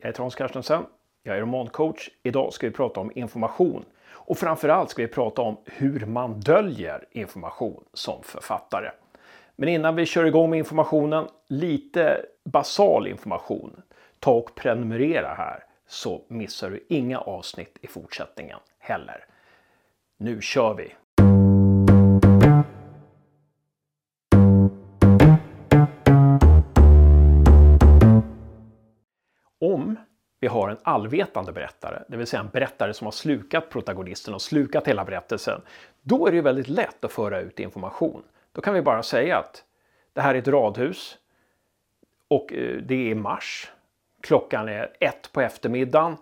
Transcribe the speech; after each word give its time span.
Jag 0.00 0.08
heter 0.08 0.20
Hans 0.20 0.34
Carstensen. 0.34 0.86
Jag 1.22 1.36
är 1.36 1.40
romancoach. 1.40 2.08
Idag 2.22 2.52
ska 2.52 2.66
vi 2.66 2.72
prata 2.72 3.00
om 3.00 3.12
information. 3.14 3.84
Och 4.10 4.38
framförallt 4.38 4.90
ska 4.90 5.02
vi 5.02 5.08
prata 5.08 5.42
om 5.42 5.56
hur 5.64 6.06
man 6.06 6.40
döljer 6.40 7.04
information 7.10 7.84
som 7.92 8.22
författare. 8.22 8.90
Men 9.56 9.68
innan 9.68 9.96
vi 9.96 10.06
kör 10.06 10.24
igång 10.24 10.50
med 10.50 10.58
informationen, 10.58 11.28
lite 11.48 12.26
basal 12.44 13.06
information. 13.06 13.82
Ta 14.18 14.32
och 14.32 14.54
prenumerera 14.54 15.34
här 15.34 15.64
så 15.86 16.22
missar 16.28 16.70
du 16.70 16.86
inga 16.88 17.18
avsnitt 17.18 17.78
i 17.80 17.86
fortsättningen 17.86 18.58
heller. 18.78 19.24
Nu 20.16 20.40
kör 20.40 20.74
vi! 20.74 20.94
Vi 30.48 30.52
har 30.52 30.68
en 30.68 30.76
allvetande 30.82 31.52
berättare, 31.52 32.02
det 32.08 32.16
vill 32.16 32.26
säga 32.26 32.40
en 32.40 32.48
berättare 32.48 32.94
som 32.94 33.06
har 33.06 33.12
slukat 33.12 33.70
protagonisten 33.70 34.34
och 34.34 34.42
slukat 34.42 34.88
hela 34.88 35.04
berättelsen, 35.04 35.60
då 36.02 36.26
är 36.26 36.30
det 36.30 36.36
ju 36.36 36.42
väldigt 36.42 36.68
lätt 36.68 37.04
att 37.04 37.12
föra 37.12 37.40
ut 37.40 37.60
information. 37.60 38.22
Då 38.52 38.60
kan 38.60 38.74
vi 38.74 38.82
bara 38.82 39.02
säga 39.02 39.36
att 39.36 39.64
det 40.12 40.20
här 40.20 40.34
är 40.34 40.38
ett 40.38 40.48
radhus 40.48 41.18
och 42.28 42.52
eh, 42.52 42.76
det 42.76 43.10
är 43.10 43.14
mars. 43.14 43.72
Klockan 44.20 44.68
är 44.68 44.96
ett 45.00 45.32
på 45.32 45.40
eftermiddagen. 45.40 46.16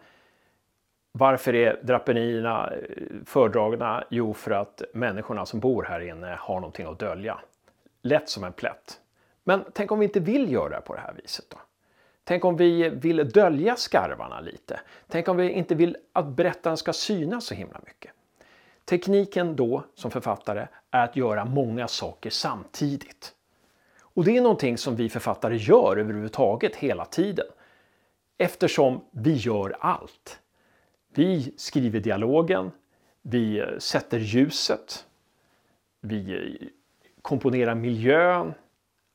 Varför 1.12 1.54
är 1.54 1.80
draperierna 1.82 2.70
eh, 2.70 3.02
fördragna? 3.26 4.04
Jo, 4.10 4.34
för 4.34 4.50
att 4.50 4.82
människorna 4.94 5.46
som 5.46 5.60
bor 5.60 5.82
här 5.82 6.00
inne 6.00 6.36
har 6.40 6.54
någonting 6.54 6.86
att 6.86 6.98
dölja. 6.98 7.38
Lätt 8.02 8.28
som 8.28 8.44
en 8.44 8.52
plätt. 8.52 9.00
Men 9.44 9.64
tänk 9.72 9.92
om 9.92 9.98
vi 9.98 10.04
inte 10.04 10.20
vill 10.20 10.52
göra 10.52 10.80
på 10.80 10.94
det 10.94 11.00
här 11.00 11.14
viset 11.22 11.44
då? 11.50 11.58
Tänk 12.28 12.44
om 12.44 12.56
vi 12.56 12.88
vill 12.88 13.30
dölja 13.30 13.76
skarvarna 13.76 14.40
lite? 14.40 14.80
Tänk 15.08 15.28
om 15.28 15.36
vi 15.36 15.50
inte 15.50 15.74
vill 15.74 15.96
att 16.12 16.26
berättaren 16.26 16.76
ska 16.76 16.92
synas 16.92 17.44
så 17.44 17.54
himla 17.54 17.80
mycket? 17.86 18.12
Tekniken 18.84 19.56
då, 19.56 19.84
som 19.94 20.10
författare, 20.10 20.66
är 20.90 21.04
att 21.04 21.16
göra 21.16 21.44
många 21.44 21.88
saker 21.88 22.30
samtidigt. 22.30 23.34
Och 24.00 24.24
det 24.24 24.36
är 24.36 24.40
någonting 24.40 24.78
som 24.78 24.96
vi 24.96 25.08
författare 25.08 25.56
gör 25.56 25.96
överhuvudtaget 25.96 26.76
hela 26.76 27.04
tiden. 27.04 27.46
Eftersom 28.38 29.00
vi 29.10 29.32
gör 29.32 29.76
allt. 29.80 30.40
Vi 31.14 31.54
skriver 31.56 32.00
dialogen, 32.00 32.70
vi 33.22 33.64
sätter 33.78 34.18
ljuset, 34.18 35.06
vi 36.00 36.70
komponerar 37.22 37.74
miljön. 37.74 38.54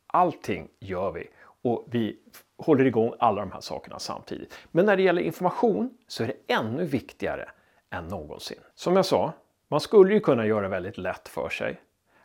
Allting 0.07 0.67
gör 0.79 1.11
vi 1.11 1.27
och 1.61 1.87
vi 1.91 2.19
håller 2.61 2.85
igång 2.85 3.13
alla 3.19 3.41
de 3.41 3.51
här 3.51 3.61
sakerna 3.61 3.99
samtidigt. 3.99 4.53
Men 4.71 4.85
när 4.85 4.97
det 4.97 5.03
gäller 5.03 5.21
information 5.21 5.97
så 6.07 6.23
är 6.23 6.27
det 6.27 6.53
ännu 6.53 6.85
viktigare 6.85 7.49
än 7.89 8.07
någonsin. 8.07 8.59
Som 8.75 8.95
jag 8.95 9.05
sa, 9.05 9.33
man 9.67 9.79
skulle 9.79 10.13
ju 10.13 10.19
kunna 10.19 10.45
göra 10.45 10.67
väldigt 10.67 10.97
lätt 10.97 11.27
för 11.27 11.49
sig 11.49 11.81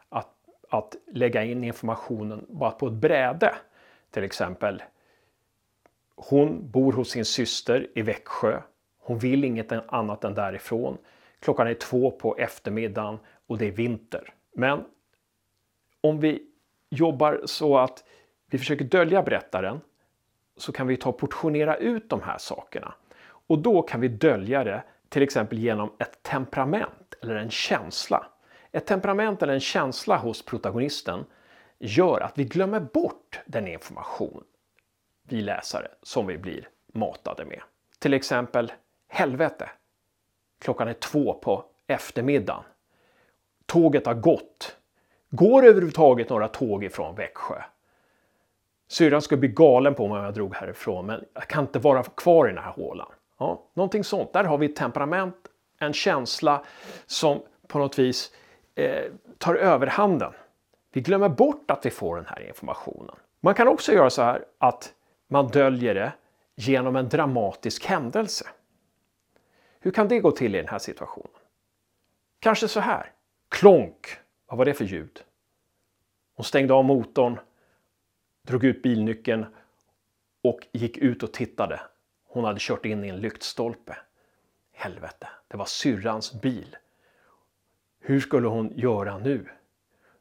att, 0.08 0.34
att 0.70 0.96
lägga 1.12 1.44
in 1.44 1.64
informationen 1.64 2.46
bara 2.48 2.70
på 2.70 2.86
ett 2.86 2.92
bräde. 2.92 3.54
Till 4.10 4.24
exempel, 4.24 4.82
hon 6.16 6.70
bor 6.70 6.92
hos 6.92 7.10
sin 7.10 7.24
syster 7.24 7.88
i 7.94 8.02
Växjö. 8.02 8.60
Hon 8.98 9.18
vill 9.18 9.44
inget 9.44 9.72
annat 9.72 10.24
än 10.24 10.34
därifrån. 10.34 10.98
Klockan 11.40 11.66
är 11.66 11.74
två 11.74 12.10
på 12.10 12.36
eftermiddagen 12.36 13.18
och 13.46 13.58
det 13.58 13.66
är 13.66 13.72
vinter. 13.72 14.34
Men 14.54 14.84
om 16.00 16.20
vi 16.20 16.42
jobbar 16.90 17.40
så 17.44 17.78
att 17.78 18.04
vi 18.50 18.58
försöker 18.58 18.84
dölja 18.84 19.22
berättaren 19.22 19.80
så 20.56 20.72
kan 20.72 20.86
vi 20.86 20.96
ta 20.96 21.08
och 21.08 21.18
portionera 21.18 21.76
ut 21.76 22.10
de 22.10 22.22
här 22.22 22.38
sakerna. 22.38 22.94
Och 23.48 23.58
då 23.58 23.82
kan 23.82 24.00
vi 24.00 24.08
dölja 24.08 24.64
det 24.64 24.82
till 25.08 25.22
exempel 25.22 25.58
genom 25.58 25.92
ett 25.98 26.22
temperament 26.22 27.14
eller 27.22 27.34
en 27.34 27.50
känsla. 27.50 28.26
Ett 28.72 28.86
temperament 28.86 29.42
eller 29.42 29.54
en 29.54 29.60
känsla 29.60 30.16
hos 30.16 30.44
protagonisten 30.44 31.24
gör 31.78 32.20
att 32.20 32.38
vi 32.38 32.44
glömmer 32.44 32.80
bort 32.80 33.40
den 33.46 33.68
information 33.68 34.44
vi 35.22 35.40
läsare 35.40 35.88
som 36.02 36.26
vi 36.26 36.38
blir 36.38 36.68
matade 36.92 37.44
med. 37.44 37.60
Till 37.98 38.14
exempel 38.14 38.72
helvete. 39.08 39.70
Klockan 40.60 40.88
är 40.88 40.92
två 40.92 41.34
på 41.34 41.64
eftermiddagen. 41.86 42.62
Tåget 43.66 44.06
har 44.06 44.14
gått. 44.14 44.76
Går 45.30 45.66
överhuvudtaget 45.66 46.28
några 46.28 46.48
tåg 46.48 46.84
ifrån 46.84 47.14
Växjö? 47.14 47.62
Syrran 48.88 49.22
skulle 49.22 49.38
bli 49.38 49.48
galen 49.48 49.94
på 49.94 50.08
mig 50.08 50.18
om 50.18 50.24
jag 50.24 50.34
drog 50.34 50.54
härifrån, 50.54 51.06
men 51.06 51.24
jag 51.34 51.48
kan 51.48 51.64
inte 51.64 51.78
vara 51.78 52.02
kvar 52.02 52.48
i 52.48 52.52
den 52.52 52.64
här 52.64 52.72
hålan. 52.72 53.12
Ja, 53.38 53.62
någonting 53.74 54.04
sånt. 54.04 54.32
Där 54.32 54.44
har 54.44 54.58
vi 54.58 54.66
ett 54.66 54.76
temperament, 54.76 55.36
en 55.78 55.92
känsla 55.92 56.64
som 57.06 57.42
på 57.66 57.78
något 57.78 57.98
vis 57.98 58.32
eh, 58.74 59.04
tar 59.38 59.54
överhanden. 59.54 60.32
Vi 60.92 61.00
glömmer 61.00 61.28
bort 61.28 61.70
att 61.70 61.86
vi 61.86 61.90
får 61.90 62.16
den 62.16 62.26
här 62.26 62.48
informationen. 62.48 63.14
Man 63.40 63.54
kan 63.54 63.68
också 63.68 63.92
göra 63.92 64.10
så 64.10 64.22
här 64.22 64.44
att 64.58 64.92
man 65.28 65.48
döljer 65.48 65.94
det 65.94 66.12
genom 66.54 66.96
en 66.96 67.08
dramatisk 67.08 67.86
händelse. 67.86 68.46
Hur 69.80 69.90
kan 69.90 70.08
det 70.08 70.20
gå 70.20 70.30
till 70.30 70.54
i 70.54 70.58
den 70.58 70.68
här 70.68 70.78
situationen? 70.78 71.30
Kanske 72.40 72.68
så 72.68 72.80
här. 72.80 73.12
Klonk! 73.48 74.06
Vad 74.46 74.58
var 74.58 74.64
det 74.64 74.74
för 74.74 74.84
ljud? 74.84 75.22
Hon 76.36 76.44
stängde 76.44 76.74
av 76.74 76.84
motorn 76.84 77.38
drog 78.46 78.64
ut 78.64 78.82
bilnyckeln 78.82 79.46
och 80.42 80.66
gick 80.72 80.98
ut 80.98 81.22
och 81.22 81.32
tittade. 81.32 81.80
Hon 82.28 82.44
hade 82.44 82.58
kört 82.60 82.86
in 82.86 83.04
i 83.04 83.08
en 83.08 83.20
lyktstolpe. 83.20 83.96
Helvete, 84.72 85.28
det 85.48 85.56
var 85.56 85.64
syrrans 85.64 86.40
bil. 86.40 86.76
Hur 88.00 88.20
skulle 88.20 88.48
hon 88.48 88.72
göra 88.76 89.18
nu? 89.18 89.48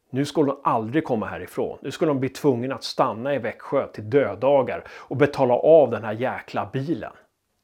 Nu 0.10 0.26
skulle 0.26 0.52
hon 0.52 0.62
aldrig 0.64 1.04
komma 1.04 1.26
härifrån. 1.26 1.78
Nu 1.82 1.92
skulle 1.92 2.12
hon 2.12 2.20
bli 2.20 2.30
tvungen 2.30 2.72
att 2.72 2.84
stanna 2.84 3.36
i 3.36 3.38
Växjö 3.38 3.88
till 3.88 4.10
dödagar 4.10 4.84
och 4.90 5.18
betala 5.18 5.54
av 5.54 5.92
den 5.92 6.04
här 6.04 6.14
jäkla 6.14 6.70
bilen. 6.74 7.12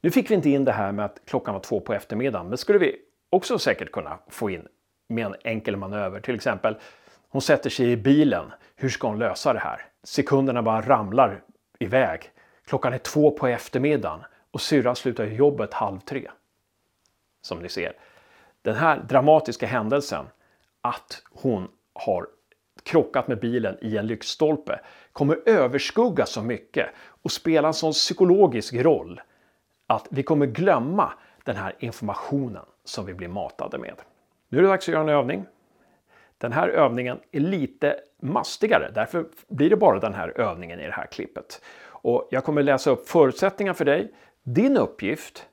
Nu 0.01 0.11
fick 0.11 0.31
vi 0.31 0.35
inte 0.35 0.49
in 0.49 0.65
det 0.65 0.71
här 0.71 0.91
med 0.91 1.05
att 1.05 1.19
klockan 1.25 1.53
var 1.53 1.61
två 1.61 1.79
på 1.79 1.93
eftermiddagen, 1.93 2.47
men 2.47 2.57
skulle 2.57 2.79
vi 2.79 2.97
också 3.29 3.59
säkert 3.59 3.91
kunna 3.91 4.19
få 4.27 4.49
in 4.49 4.67
med 5.07 5.25
en 5.25 5.35
enkel 5.43 5.77
manöver. 5.77 6.19
Till 6.19 6.35
exempel, 6.35 6.75
hon 7.31 7.41
sätter 7.41 7.69
sig 7.69 7.91
i 7.91 7.97
bilen. 7.97 8.51
Hur 8.75 8.89
ska 8.89 9.07
hon 9.07 9.19
lösa 9.19 9.53
det 9.53 9.59
här? 9.59 9.85
Sekunderna 10.03 10.61
bara 10.61 10.81
ramlar 10.81 11.43
iväg. 11.79 12.31
Klockan 12.65 12.93
är 12.93 12.97
två 12.97 13.31
på 13.31 13.47
eftermiddagen 13.47 14.19
och 14.51 14.61
syrran 14.61 14.95
slutar 14.95 15.25
jobbet 15.25 15.73
halv 15.73 15.99
tre. 15.99 16.31
Som 17.41 17.59
ni 17.59 17.69
ser. 17.69 17.93
Den 18.61 18.75
här 18.75 18.97
dramatiska 19.09 19.67
händelsen 19.67 20.25
att 20.81 21.23
hon 21.31 21.67
har 21.93 22.27
krockat 22.83 23.27
med 23.27 23.39
bilen 23.39 23.77
i 23.81 23.97
en 23.97 24.07
lyktstolpe 24.07 24.79
kommer 25.11 25.39
överskugga 25.45 26.25
så 26.25 26.41
mycket 26.41 26.89
och 27.23 27.31
spela 27.31 27.67
en 27.67 27.73
sån 27.73 27.91
psykologisk 27.91 28.73
roll 28.73 29.21
att 29.87 30.07
vi 30.09 30.23
kommer 30.23 30.45
glömma 30.45 31.13
den 31.43 31.55
här 31.55 31.75
informationen 31.79 32.65
som 32.83 33.05
vi 33.05 33.13
blir 33.13 33.27
matade 33.27 33.77
med. 33.77 33.95
Nu 34.49 34.57
är 34.57 34.61
det 34.61 34.67
dags 34.67 34.87
att 34.87 34.93
göra 34.93 35.03
en 35.03 35.09
övning. 35.09 35.45
Den 36.41 36.51
här 36.51 36.69
övningen 36.69 37.19
är 37.31 37.39
lite 37.39 37.95
mastigare, 38.21 38.91
därför 38.95 39.25
blir 39.47 39.69
det 39.69 39.75
bara 39.75 39.99
den 39.99 40.13
här 40.13 40.39
övningen 40.39 40.79
i 40.79 40.85
det 40.85 40.91
här 40.91 41.05
klippet. 41.05 41.61
Och 41.83 42.27
jag 42.31 42.43
kommer 42.43 42.63
läsa 42.63 42.89
upp 42.89 43.09
förutsättningar 43.09 43.73
för 43.73 43.85
dig. 43.85 44.13
Din 44.43 44.77
uppgift 44.77 45.47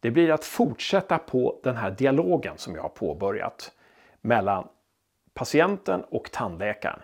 det 0.00 0.10
blir 0.10 0.30
att 0.30 0.44
fortsätta 0.44 1.18
på 1.18 1.60
den 1.62 1.76
här 1.76 1.90
dialogen 1.90 2.58
som 2.58 2.74
jag 2.74 2.82
har 2.82 2.88
påbörjat 2.88 3.72
mellan 4.20 4.68
patienten 5.34 6.04
och 6.10 6.30
tandläkaren. 6.30 7.00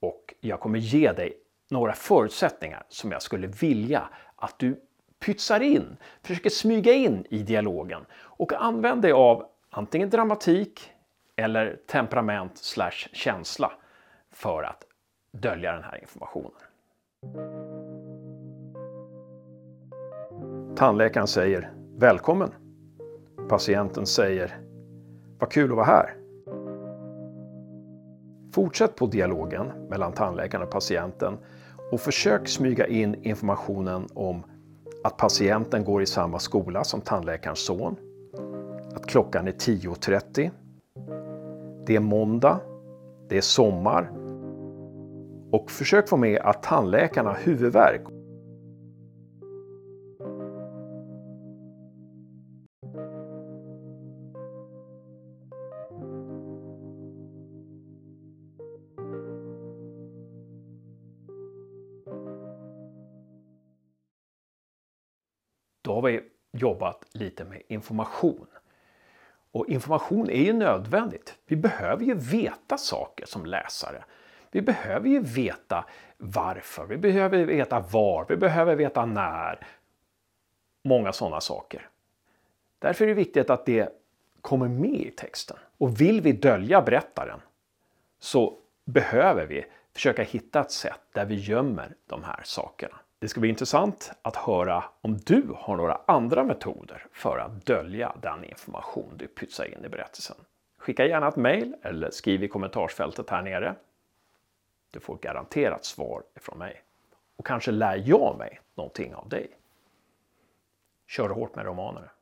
Och 0.00 0.34
jag 0.40 0.60
kommer 0.60 0.78
ge 0.78 1.12
dig 1.12 1.32
några 1.70 1.92
förutsättningar 1.92 2.82
som 2.88 3.12
jag 3.12 3.22
skulle 3.22 3.46
vilja 3.46 4.08
att 4.36 4.58
du 4.58 4.80
pytsar 5.18 5.60
in, 5.60 5.96
försöker 6.22 6.50
smyga 6.50 6.92
in 6.92 7.26
i 7.30 7.38
dialogen 7.42 8.06
och 8.14 8.52
använd 8.52 9.02
dig 9.02 9.12
av 9.12 9.46
antingen 9.70 10.10
dramatik 10.10 10.92
eller 11.36 11.76
temperament 11.86 12.58
slash 12.58 13.08
känsla 13.12 13.72
för 14.30 14.62
att 14.62 14.84
dölja 15.32 15.72
den 15.72 15.82
här 15.82 16.00
informationen. 16.02 16.52
Tandläkaren 20.76 21.26
säger 21.26 21.72
Välkommen! 21.96 22.50
Patienten 23.48 24.06
säger 24.06 24.58
Vad 25.38 25.50
kul 25.50 25.70
att 25.70 25.76
vara 25.76 25.86
här! 25.86 26.16
Fortsätt 28.52 28.96
på 28.96 29.06
dialogen 29.06 29.66
mellan 29.88 30.12
tandläkaren 30.12 30.64
och 30.64 30.70
patienten 30.70 31.38
och 31.92 32.00
försök 32.00 32.48
smyga 32.48 32.86
in 32.86 33.14
informationen 33.14 34.08
om 34.14 34.42
att 35.04 35.16
patienten 35.16 35.84
går 35.84 36.02
i 36.02 36.06
samma 36.06 36.38
skola 36.38 36.84
som 36.84 37.00
tandläkarens 37.00 37.66
son, 37.66 37.96
att 38.94 39.06
klockan 39.06 39.48
är 39.48 39.52
10.30 39.52 40.50
det 41.86 41.96
är 41.96 42.00
måndag, 42.00 42.60
det 43.28 43.36
är 43.36 43.40
sommar 43.40 44.12
och 45.52 45.70
försök 45.70 46.08
få 46.08 46.16
med 46.16 46.40
att 46.40 46.62
tandläkarna 46.62 47.30
har 47.30 47.36
huvudvärk. 47.36 48.02
Då 65.82 65.94
har 65.94 66.02
vi 66.02 66.20
jobbat 66.52 67.04
lite 67.12 67.44
med 67.44 67.62
information. 67.68 68.46
Och 69.56 69.68
information 69.68 70.30
är 70.30 70.42
ju 70.42 70.52
nödvändigt. 70.52 71.38
Vi 71.46 71.56
behöver 71.56 72.04
ju 72.04 72.14
veta 72.14 72.78
saker 72.78 73.26
som 73.26 73.46
läsare. 73.46 74.04
Vi 74.50 74.62
behöver 74.62 75.08
ju 75.08 75.20
veta 75.20 75.84
varför, 76.16 76.86
vi 76.86 76.96
behöver 76.96 77.44
veta 77.44 77.80
var, 77.80 78.26
vi 78.28 78.36
behöver 78.36 78.76
veta 78.76 79.06
när. 79.06 79.66
Många 80.84 81.12
sådana 81.12 81.40
saker. 81.40 81.88
Därför 82.78 83.04
är 83.04 83.08
det 83.08 83.14
viktigt 83.14 83.50
att 83.50 83.66
det 83.66 83.88
kommer 84.40 84.68
med 84.68 85.00
i 85.00 85.10
texten. 85.10 85.56
Och 85.78 86.00
vill 86.00 86.20
vi 86.20 86.32
dölja 86.32 86.82
berättaren 86.82 87.40
så 88.18 88.58
behöver 88.84 89.46
vi 89.46 89.64
försöka 89.92 90.22
hitta 90.22 90.60
ett 90.60 90.72
sätt 90.72 91.00
där 91.12 91.24
vi 91.24 91.34
gömmer 91.34 91.94
de 92.06 92.24
här 92.24 92.40
sakerna. 92.44 92.96
Det 93.18 93.28
ska 93.28 93.40
bli 93.40 93.48
intressant 93.48 94.12
att 94.22 94.36
höra 94.36 94.84
om 95.00 95.16
du 95.16 95.54
har 95.56 95.76
några 95.76 96.00
andra 96.06 96.44
metoder 96.44 97.06
för 97.12 97.38
att 97.38 97.66
dölja 97.66 98.16
den 98.22 98.44
information 98.44 99.16
du 99.16 99.26
pytsar 99.26 99.64
in 99.64 99.84
i 99.84 99.88
berättelsen. 99.88 100.36
Skicka 100.78 101.06
gärna 101.06 101.28
ett 101.28 101.36
mejl 101.36 101.76
eller 101.82 102.10
skriv 102.10 102.44
i 102.44 102.48
kommentarsfältet 102.48 103.30
här 103.30 103.42
nere. 103.42 103.74
Du 104.90 105.00
får 105.00 105.16
garanterat 105.16 105.84
svar 105.84 106.22
ifrån 106.36 106.58
mig. 106.58 106.82
Och 107.36 107.46
kanske 107.46 107.70
lär 107.70 108.02
jag 108.06 108.38
mig 108.38 108.60
någonting 108.74 109.14
av 109.14 109.28
dig. 109.28 109.50
Kör 111.06 111.28
hårt 111.28 111.54
med 111.54 111.64
romaner. 111.64 112.12